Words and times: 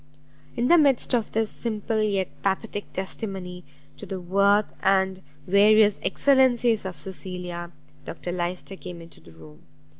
In 0.55 0.67
the 0.67 0.79
midst 0.79 1.13
of 1.13 1.31
this 1.33 1.51
simple 1.51 2.01
yet 2.01 2.29
pathetic 2.41 2.91
testimony, 2.91 3.63
to 3.97 4.07
the 4.07 4.19
worth 4.19 4.73
and 4.81 5.21
various 5.45 5.99
excellencies 6.03 6.85
of 6.85 6.99
Cecilia, 6.99 7.71
Dr 8.03 8.31
Lyster 8.31 8.75
came 8.75 8.99
into 8.99 9.21
the 9.21 9.29
room. 9.29 9.61